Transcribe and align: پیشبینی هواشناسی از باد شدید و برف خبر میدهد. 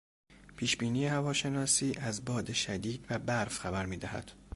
پیشبینی 0.57 1.05
هواشناسی 1.07 1.93
از 2.01 2.25
باد 2.25 2.53
شدید 2.53 3.05
و 3.09 3.19
برف 3.19 3.57
خبر 3.57 3.85
میدهد. 3.85 4.31